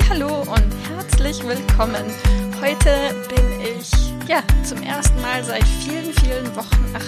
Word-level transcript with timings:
Hallo 0.00 0.40
und 0.40 0.72
herzlich 0.88 1.46
willkommen. 1.46 2.04
Heute 2.62 3.14
bin 3.28 3.60
ich 3.60 3.90
ja 4.26 4.42
zum 4.64 4.82
ersten 4.82 5.20
Mal 5.20 5.44
seit 5.44 5.64
vielen, 5.64 6.14
vielen 6.14 6.56
Wochen, 6.56 6.94
ach, 6.94 7.04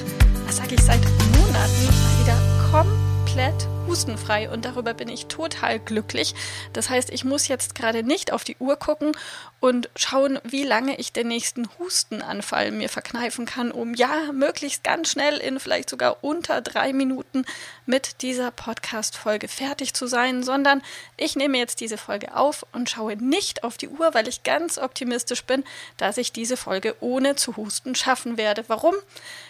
was 0.46 0.56
sage 0.56 0.74
ich, 0.74 0.82
seit 0.82 1.00
Monaten 1.00 1.88
wieder 2.20 2.36
komplett 2.70 3.66
hustenfrei 3.94 4.50
und 4.50 4.64
darüber 4.64 4.92
bin 4.92 5.08
ich 5.08 5.26
total 5.26 5.78
glücklich. 5.78 6.34
Das 6.72 6.90
heißt, 6.90 7.10
ich 7.10 7.24
muss 7.24 7.46
jetzt 7.46 7.76
gerade 7.76 8.02
nicht 8.02 8.32
auf 8.32 8.42
die 8.42 8.56
Uhr 8.58 8.74
gucken 8.74 9.12
und 9.60 9.88
schauen, 9.94 10.40
wie 10.42 10.64
lange 10.64 10.98
ich 10.98 11.12
den 11.12 11.28
nächsten 11.28 11.68
Hustenanfall 11.78 12.72
mir 12.72 12.88
verkneifen 12.88 13.46
kann, 13.46 13.70
um 13.70 13.94
ja 13.94 14.32
möglichst 14.32 14.82
ganz 14.82 15.10
schnell 15.10 15.36
in 15.36 15.60
vielleicht 15.60 15.88
sogar 15.88 16.24
unter 16.24 16.60
drei 16.60 16.92
Minuten 16.92 17.44
mit 17.86 18.20
dieser 18.22 18.50
Podcast-Folge 18.50 19.46
fertig 19.46 19.94
zu 19.94 20.08
sein, 20.08 20.42
sondern 20.42 20.82
ich 21.16 21.36
nehme 21.36 21.56
jetzt 21.58 21.80
diese 21.80 21.96
Folge 21.96 22.34
auf 22.34 22.66
und 22.72 22.90
schaue 22.90 23.14
nicht 23.16 23.62
auf 23.62 23.76
die 23.76 23.88
Uhr, 23.88 24.12
weil 24.12 24.26
ich 24.26 24.42
ganz 24.42 24.76
optimistisch 24.76 25.44
bin, 25.44 25.62
dass 25.98 26.18
ich 26.18 26.32
diese 26.32 26.56
Folge 26.56 26.96
ohne 26.98 27.36
zu 27.36 27.56
husten 27.56 27.94
schaffen 27.94 28.38
werde. 28.38 28.64
Warum? 28.66 28.96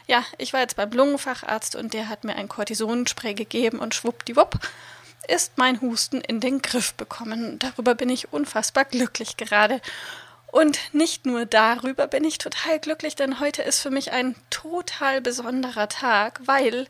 Ja, 0.06 0.22
ich 0.36 0.52
war 0.52 0.60
jetzt 0.60 0.76
beim 0.76 0.90
Lungenfacharzt 0.90 1.76
und 1.76 1.94
der 1.94 2.10
hat 2.10 2.24
mir 2.24 2.36
ein 2.36 2.46
Cortisonspray 2.48 3.32
gegeben 3.32 3.78
und 3.78 3.94
schwuppdiwupp 3.94 4.33
ist 5.28 5.56
mein 5.56 5.80
Husten 5.80 6.20
in 6.20 6.40
den 6.40 6.60
Griff 6.62 6.94
bekommen. 6.94 7.58
Darüber 7.58 7.94
bin 7.94 8.08
ich 8.08 8.32
unfassbar 8.32 8.84
glücklich 8.84 9.36
gerade. 9.36 9.80
Und 10.46 10.78
nicht 10.92 11.26
nur 11.26 11.46
darüber 11.46 12.06
bin 12.06 12.22
ich 12.24 12.38
total 12.38 12.78
glücklich, 12.78 13.16
denn 13.16 13.40
heute 13.40 13.62
ist 13.62 13.80
für 13.80 13.90
mich 13.90 14.12
ein 14.12 14.36
total 14.50 15.20
besonderer 15.20 15.88
Tag, 15.88 16.40
weil 16.44 16.86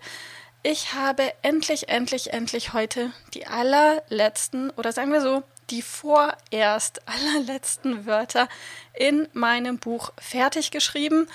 ich 0.63 0.93
habe 0.95 1.33
endlich, 1.43 1.89
endlich, 1.89 2.33
endlich 2.33 2.73
heute 2.73 3.11
die 3.33 3.47
allerletzten 3.47 4.71
oder 4.71 4.93
sagen 4.93 5.13
wir 5.13 5.21
so, 5.21 5.43
die 5.71 5.83
vorerst 5.83 7.03
allerletzten 7.07 8.07
Wörter 8.07 8.49
in 8.93 9.29
meinem 9.33 9.79
Buch 9.79 10.13
fertig 10.19 10.71
geschrieben 10.71 11.29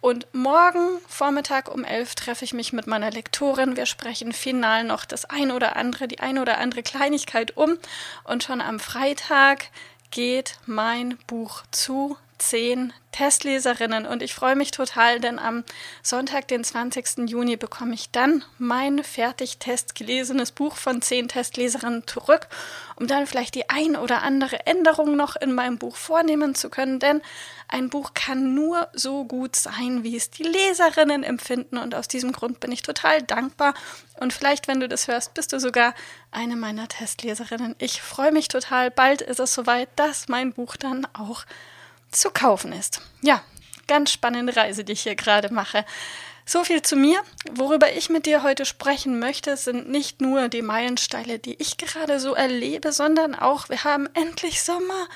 und 0.00 0.32
morgen 0.32 1.00
Vormittag 1.08 1.68
um 1.72 1.82
elf 1.82 2.14
treffe 2.14 2.44
ich 2.44 2.52
mich 2.52 2.72
mit 2.72 2.86
meiner 2.86 3.10
Lektorin. 3.10 3.76
Wir 3.76 3.86
sprechen 3.86 4.32
final 4.32 4.84
noch 4.84 5.04
das 5.04 5.24
ein 5.24 5.50
oder 5.50 5.74
andere, 5.74 6.06
die 6.06 6.20
ein 6.20 6.38
oder 6.38 6.58
andere 6.58 6.84
Kleinigkeit 6.84 7.56
um. 7.56 7.76
Und 8.22 8.44
schon 8.44 8.60
am 8.60 8.78
Freitag 8.78 9.66
geht 10.12 10.58
mein 10.64 11.18
Buch 11.26 11.64
zu 11.72 12.16
zehn 12.38 12.92
Testleserinnen 13.12 14.04
und 14.04 14.22
ich 14.22 14.34
freue 14.34 14.56
mich 14.56 14.72
total, 14.72 15.20
denn 15.20 15.38
am 15.38 15.64
Sonntag, 16.02 16.48
den 16.48 16.62
20. 16.62 17.30
Juni, 17.30 17.56
bekomme 17.56 17.94
ich 17.94 18.10
dann 18.10 18.44
mein 18.58 19.02
fertig 19.02 19.56
testgelesenes 19.56 20.52
Buch 20.52 20.76
von 20.76 21.00
zehn 21.00 21.26
Testleserinnen 21.26 22.06
zurück, 22.06 22.48
um 22.96 23.06
dann 23.06 23.26
vielleicht 23.26 23.54
die 23.54 23.70
ein 23.70 23.96
oder 23.96 24.22
andere 24.22 24.66
Änderung 24.66 25.16
noch 25.16 25.34
in 25.36 25.54
meinem 25.54 25.78
Buch 25.78 25.96
vornehmen 25.96 26.54
zu 26.54 26.68
können, 26.68 26.98
denn 26.98 27.22
ein 27.68 27.88
Buch 27.88 28.12
kann 28.12 28.54
nur 28.54 28.88
so 28.92 29.24
gut 29.24 29.56
sein, 29.56 30.04
wie 30.04 30.14
es 30.14 30.30
die 30.30 30.44
Leserinnen 30.44 31.22
empfinden 31.22 31.78
und 31.78 31.94
aus 31.94 32.08
diesem 32.08 32.32
Grund 32.32 32.60
bin 32.60 32.70
ich 32.70 32.82
total 32.82 33.22
dankbar 33.22 33.72
und 34.20 34.34
vielleicht, 34.34 34.68
wenn 34.68 34.80
du 34.80 34.88
das 34.88 35.08
hörst, 35.08 35.32
bist 35.32 35.54
du 35.54 35.58
sogar 35.58 35.94
eine 36.30 36.56
meiner 36.56 36.86
Testleserinnen. 36.86 37.76
Ich 37.78 38.02
freue 38.02 38.32
mich 38.32 38.48
total, 38.48 38.90
bald 38.90 39.22
ist 39.22 39.40
es 39.40 39.54
soweit, 39.54 39.88
dass 39.96 40.28
mein 40.28 40.52
Buch 40.52 40.76
dann 40.76 41.06
auch 41.14 41.46
zu 42.16 42.30
kaufen 42.30 42.72
ist. 42.72 43.00
Ja, 43.22 43.42
ganz 43.86 44.10
spannende 44.10 44.56
Reise, 44.56 44.84
die 44.84 44.92
ich 44.92 45.02
hier 45.02 45.16
gerade 45.16 45.52
mache. 45.52 45.84
So 46.44 46.62
viel 46.62 46.80
zu 46.82 46.94
mir. 46.94 47.20
Worüber 47.50 47.92
ich 47.92 48.08
mit 48.08 48.24
dir 48.24 48.44
heute 48.44 48.64
sprechen 48.64 49.18
möchte, 49.18 49.56
sind 49.56 49.88
nicht 49.88 50.20
nur 50.20 50.48
die 50.48 50.62
Meilensteine, 50.62 51.40
die 51.40 51.60
ich 51.60 51.76
gerade 51.76 52.20
so 52.20 52.34
erlebe, 52.34 52.92
sondern 52.92 53.34
auch, 53.34 53.68
wir 53.68 53.82
haben 53.82 54.08
endlich 54.14 54.62
Sommer. 54.62 55.08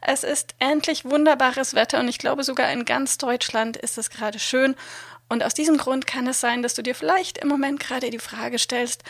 Es 0.00 0.24
ist 0.24 0.56
endlich 0.58 1.04
wunderbares 1.04 1.74
Wetter 1.74 2.00
und 2.00 2.08
ich 2.08 2.18
glaube 2.18 2.42
sogar 2.42 2.72
in 2.72 2.84
ganz 2.84 3.16
Deutschland 3.18 3.76
ist 3.76 3.96
es 3.96 4.10
gerade 4.10 4.40
schön. 4.40 4.74
Und 5.28 5.44
aus 5.44 5.54
diesem 5.54 5.76
Grund 5.76 6.08
kann 6.08 6.26
es 6.26 6.40
sein, 6.40 6.62
dass 6.62 6.74
du 6.74 6.82
dir 6.82 6.96
vielleicht 6.96 7.38
im 7.38 7.48
Moment 7.48 7.78
gerade 7.78 8.10
die 8.10 8.18
Frage 8.18 8.58
stellst, 8.58 9.04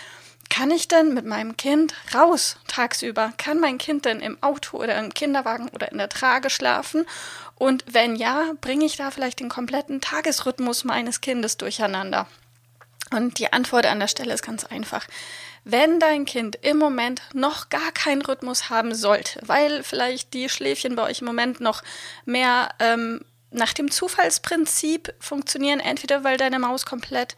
kann 0.53 0.71
ich 0.71 0.87
denn 0.87 1.15
mit 1.15 1.25
meinem 1.25 1.57
Kind 1.57 1.95
raus 2.15 2.59
tagsüber? 2.69 3.33
Kann 3.39 3.59
mein 3.59 3.79
Kind 3.79 4.05
denn 4.05 4.21
im 4.21 4.37
Auto 4.43 4.77
oder 4.77 4.99
im 4.99 5.15
Kinderwagen 5.15 5.71
oder 5.71 5.91
in 5.91 5.97
der 5.97 6.11
Trage 6.11 6.51
schlafen? 6.51 7.07
Und 7.55 7.87
wenn 7.89 8.17
ja, 8.17 8.53
bringe 8.61 8.85
ich 8.85 8.99
da 8.99 9.11
vielleicht 9.11 9.41
den 9.41 9.49
kompletten 9.49 10.03
Tagesrhythmus 10.03 10.85
meines 10.85 11.23
Kindes 11.23 11.57
durcheinander? 11.57 12.27
Und 13.11 13.39
die 13.39 13.51
Antwort 13.51 13.87
an 13.87 13.99
der 13.99 14.09
Stelle 14.09 14.35
ist 14.35 14.43
ganz 14.43 14.67
einfach. 14.67 15.07
Wenn 15.65 15.99
dein 15.99 16.27
Kind 16.27 16.59
im 16.61 16.77
Moment 16.77 17.23
noch 17.33 17.71
gar 17.71 17.91
keinen 17.93 18.21
Rhythmus 18.21 18.69
haben 18.69 18.95
sollte, 18.95 19.41
weil 19.47 19.83
vielleicht 19.83 20.35
die 20.35 20.51
Schläfchen 20.51 20.97
bei 20.97 21.05
euch 21.05 21.21
im 21.21 21.29
Moment 21.29 21.63
noch 21.63 21.83
mehr 22.27 22.69
ähm, 22.79 23.25
nach 23.53 23.73
dem 23.73 23.91
Zufallsprinzip 23.91 25.15
funktionieren, 25.19 25.81
entweder 25.81 26.25
weil 26.25 26.37
deine 26.37 26.59
Maus 26.59 26.85
komplett 26.85 27.37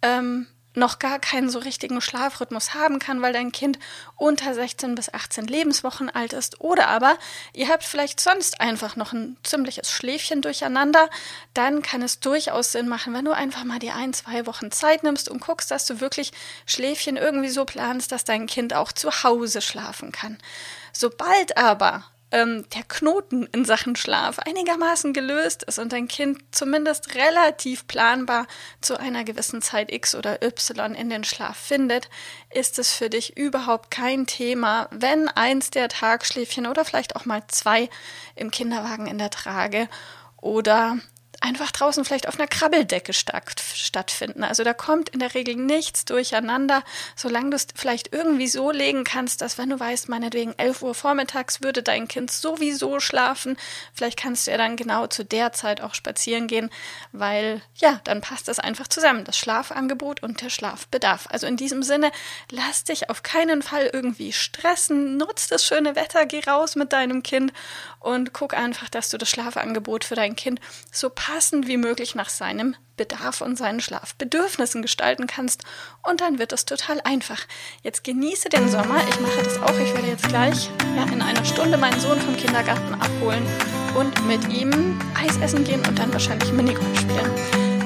ähm, 0.00 0.46
noch 0.76 0.98
gar 0.98 1.18
keinen 1.18 1.48
so 1.48 1.58
richtigen 1.58 2.00
Schlafrhythmus 2.00 2.74
haben 2.74 2.98
kann, 2.98 3.22
weil 3.22 3.32
dein 3.32 3.52
Kind 3.52 3.78
unter 4.16 4.54
16 4.54 4.94
bis 4.94 5.12
18 5.12 5.46
Lebenswochen 5.46 6.10
alt 6.10 6.32
ist. 6.32 6.60
Oder 6.60 6.88
aber 6.88 7.16
ihr 7.52 7.68
habt 7.68 7.84
vielleicht 7.84 8.20
sonst 8.20 8.60
einfach 8.60 8.96
noch 8.96 9.12
ein 9.12 9.36
ziemliches 9.42 9.90
Schläfchen 9.90 10.42
durcheinander. 10.42 11.08
Dann 11.54 11.82
kann 11.82 12.02
es 12.02 12.20
durchaus 12.20 12.72
Sinn 12.72 12.88
machen, 12.88 13.14
wenn 13.14 13.24
du 13.24 13.32
einfach 13.32 13.64
mal 13.64 13.78
die 13.78 13.90
ein, 13.90 14.12
zwei 14.12 14.46
Wochen 14.46 14.70
Zeit 14.70 15.02
nimmst 15.02 15.28
und 15.28 15.40
guckst, 15.40 15.70
dass 15.70 15.86
du 15.86 16.00
wirklich 16.00 16.32
Schläfchen 16.66 17.16
irgendwie 17.16 17.48
so 17.48 17.64
planst, 17.64 18.12
dass 18.12 18.24
dein 18.24 18.46
Kind 18.46 18.74
auch 18.74 18.92
zu 18.92 19.22
Hause 19.22 19.62
schlafen 19.62 20.12
kann. 20.12 20.38
Sobald 20.92 21.56
aber 21.56 22.04
ähm, 22.32 22.64
der 22.74 22.82
Knoten 22.82 23.46
in 23.52 23.64
Sachen 23.64 23.96
Schlaf 23.96 24.38
einigermaßen 24.40 25.12
gelöst 25.12 25.62
ist 25.62 25.78
und 25.78 25.92
dein 25.92 26.08
Kind 26.08 26.42
zumindest 26.50 27.14
relativ 27.14 27.86
planbar 27.86 28.46
zu 28.80 28.98
einer 28.98 29.24
gewissen 29.24 29.62
Zeit 29.62 29.92
X 29.92 30.14
oder 30.14 30.42
Y 30.42 30.94
in 30.94 31.08
den 31.08 31.24
Schlaf 31.24 31.56
findet, 31.56 32.08
ist 32.52 32.78
es 32.78 32.92
für 32.92 33.10
dich 33.10 33.36
überhaupt 33.36 33.90
kein 33.90 34.26
Thema, 34.26 34.88
wenn 34.90 35.28
eins 35.28 35.70
der 35.70 35.88
Tagschläfchen 35.88 36.66
oder 36.66 36.84
vielleicht 36.84 37.16
auch 37.16 37.24
mal 37.24 37.42
zwei 37.48 37.88
im 38.34 38.50
Kinderwagen 38.50 39.06
in 39.06 39.18
der 39.18 39.30
Trage 39.30 39.88
oder 40.36 40.98
einfach 41.46 41.70
draußen 41.70 42.04
vielleicht 42.04 42.26
auf 42.26 42.38
einer 42.38 42.48
Krabbeldecke 42.48 43.12
statt, 43.12 43.62
stattfinden. 43.74 44.42
Also 44.42 44.64
da 44.64 44.74
kommt 44.74 45.10
in 45.10 45.20
der 45.20 45.34
Regel 45.34 45.54
nichts 45.54 46.04
durcheinander, 46.04 46.82
solange 47.14 47.50
du 47.50 47.56
es 47.56 47.68
vielleicht 47.74 48.12
irgendwie 48.12 48.48
so 48.48 48.72
legen 48.72 49.04
kannst, 49.04 49.42
dass 49.42 49.56
wenn 49.56 49.70
du 49.70 49.78
weißt, 49.78 50.08
meinetwegen 50.08 50.54
11 50.56 50.82
Uhr 50.82 50.94
vormittags 50.94 51.62
würde 51.62 51.84
dein 51.84 52.08
Kind 52.08 52.32
sowieso 52.32 52.98
schlafen, 52.98 53.56
vielleicht 53.94 54.18
kannst 54.18 54.46
du 54.46 54.50
ja 54.50 54.56
dann 54.56 54.76
genau 54.76 55.06
zu 55.06 55.24
der 55.24 55.52
Zeit 55.52 55.80
auch 55.80 55.94
spazieren 55.94 56.48
gehen, 56.48 56.68
weil 57.12 57.62
ja, 57.76 58.00
dann 58.04 58.20
passt 58.20 58.48
das 58.48 58.58
einfach 58.58 58.88
zusammen, 58.88 59.24
das 59.24 59.38
Schlafangebot 59.38 60.24
und 60.24 60.42
der 60.42 60.50
Schlafbedarf. 60.50 61.28
Also 61.30 61.46
in 61.46 61.56
diesem 61.56 61.84
Sinne, 61.84 62.10
lass 62.50 62.82
dich 62.82 63.08
auf 63.08 63.22
keinen 63.22 63.62
Fall 63.62 63.88
irgendwie 63.92 64.32
stressen, 64.32 65.16
nutz 65.16 65.46
das 65.46 65.64
schöne 65.64 65.94
Wetter, 65.94 66.26
geh 66.26 66.40
raus 66.44 66.74
mit 66.74 66.92
deinem 66.92 67.22
Kind 67.22 67.52
und 68.00 68.32
guck 68.32 68.54
einfach, 68.54 68.88
dass 68.88 69.10
du 69.10 69.18
das 69.18 69.30
Schlafangebot 69.30 70.04
für 70.04 70.16
dein 70.16 70.34
Kind 70.34 70.60
so 70.90 71.08
passend 71.36 71.68
wie 71.68 71.76
möglich 71.76 72.14
nach 72.14 72.30
seinem 72.30 72.76
Bedarf 72.96 73.42
und 73.42 73.58
seinen 73.58 73.82
Schlafbedürfnissen 73.82 74.80
gestalten 74.80 75.26
kannst. 75.26 75.64
Und 76.02 76.22
dann 76.22 76.38
wird 76.38 76.54
es 76.54 76.64
total 76.64 76.98
einfach. 77.04 77.42
Jetzt 77.82 78.04
genieße 78.04 78.48
den 78.48 78.70
Sommer. 78.70 79.06
Ich 79.06 79.20
mache 79.20 79.42
das 79.44 79.60
auch. 79.60 79.78
Ich 79.78 79.92
werde 79.92 80.08
jetzt 80.08 80.26
gleich 80.30 80.70
ja, 80.96 81.02
in 81.12 81.20
einer 81.20 81.44
Stunde 81.44 81.76
meinen 81.76 82.00
Sohn 82.00 82.18
vom 82.18 82.34
Kindergarten 82.38 82.94
abholen 82.94 83.44
und 83.98 84.26
mit 84.26 84.48
ihm 84.48 84.98
Eis 85.14 85.36
essen 85.42 85.62
gehen 85.64 85.86
und 85.86 85.98
dann 85.98 86.10
wahrscheinlich 86.10 86.50
Minigolf 86.52 86.98
spielen. 86.98 87.30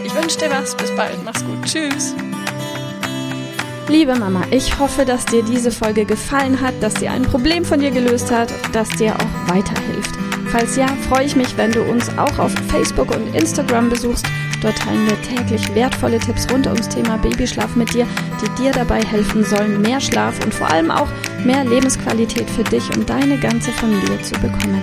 Ich 0.05 0.15
wünsche 0.15 0.39
dir 0.39 0.51
was. 0.53 0.77
Bis 0.77 0.95
bald. 0.95 1.21
Mach's 1.25 1.45
gut. 1.45 1.65
Tschüss. 1.65 2.15
Liebe 3.89 4.15
Mama, 4.15 4.45
ich 4.53 4.79
hoffe, 4.79 5.05
dass 5.05 5.27
dir 5.27 5.43
diese 5.43 5.73
Folge 5.73 6.05
gefallen 6.05 6.61
hat, 6.61 6.81
dass 6.81 6.95
sie 7.01 7.09
ein 7.09 7.23
Problem 7.23 7.65
von 7.65 7.81
dir 7.81 7.91
gelöst 7.91 8.31
hat, 8.31 8.53
dass 8.73 8.91
dir 8.91 9.17
auch 9.17 9.53
weiterhilft. 9.53 10.30
Falls 10.51 10.77
ja, 10.77 10.87
freue 11.09 11.25
ich 11.25 11.37
mich, 11.37 11.57
wenn 11.57 11.73
du 11.73 11.83
uns 11.83 12.09
auch 12.19 12.39
auf 12.39 12.53
Facebook 12.69 13.15
und 13.15 13.35
Instagram 13.35 13.89
besuchst 13.89 14.27
Dort 14.61 14.77
teilen 14.77 15.07
wir 15.09 15.21
täglich 15.23 15.75
wertvolle 15.75 16.19
Tipps 16.19 16.47
rund 16.51 16.67
ums 16.67 16.89
Thema 16.89 17.17
Babyschlaf 17.17 17.77
mit 17.77 17.95
dir, 17.95 18.07
die 18.43 18.63
dir 18.63 18.73
dabei 18.73 19.03
helfen 19.03 19.43
sollen, 19.43 19.81
mehr 19.81 20.01
Schlaf 20.01 20.39
und 20.45 20.53
vor 20.53 20.71
allem 20.71 20.91
auch 20.91 21.09
mehr 21.45 21.65
Lebensqualität 21.65 22.49
für 22.51 22.65
dich 22.65 22.85
und 22.95 23.09
deine 23.09 23.39
ganze 23.39 23.71
Familie 23.73 24.21
zu 24.21 24.35
bekommen. 24.35 24.83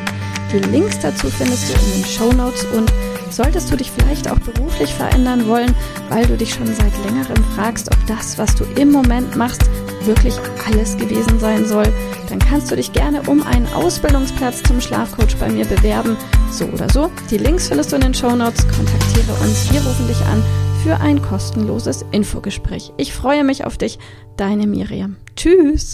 Die 0.52 0.60
Links 0.60 1.00
dazu 1.00 1.30
findest 1.30 1.70
du 1.70 1.74
in 1.74 2.02
den 2.02 2.10
Show 2.10 2.32
Notes 2.34 2.66
und 2.66 2.92
solltest 3.30 3.72
du 3.72 3.76
dich 3.76 3.92
vielleicht 3.92 4.32
auch 4.32 4.40
beruflich 4.40 4.92
verändern 4.94 5.48
wollen, 5.48 5.76
weil 6.10 6.26
du 6.26 6.38
dich 6.38 6.54
schon 6.54 6.68
seit 6.68 6.94
längerem 7.06 7.44
fragst, 7.56 7.92
ob 7.92 8.08
das, 8.08 8.38
was 8.38 8.56
du 8.56 8.64
im 8.80 8.92
Moment 8.92 9.36
machst, 9.36 9.62
wirklich 10.06 10.34
alles 10.66 10.98
gewesen 10.98 11.40
sein 11.40 11.66
soll, 11.66 11.88
dann 12.30 12.40
kannst 12.40 12.72
du 12.72 12.76
dich 12.76 12.94
gerne 12.94 13.22
um 13.28 13.46
einen 13.46 13.68
Ausbildungsplatz 13.74 14.64
zum 14.64 14.82
Schlafcoach 14.82 15.36
bei 15.40 15.50
mir 15.50 15.66
bewerben. 15.66 16.18
So 16.52 16.66
oder 16.66 16.90
so. 16.90 17.12
Die 17.30 17.38
Links 17.38 17.68
findest 17.68 17.92
du 17.92 17.96
in 17.96 18.02
den 18.02 18.14
Show 18.14 18.36
Notes. 18.36 18.68
Kontaktiere 18.68 19.34
uns. 19.42 19.72
Wir 19.72 19.82
rufen 19.82 20.08
dich 20.08 20.22
an 20.26 20.44
für 20.84 21.00
ein 21.02 21.22
kostenloses 21.22 22.06
Infogespräch. 22.12 22.94
Ich 22.98 23.14
freue 23.14 23.44
mich 23.44 23.66
auf 23.66 23.78
dich. 23.78 24.00
Deine 24.38 24.68
Miriam. 24.68 25.18
Tschüss. 25.36 25.86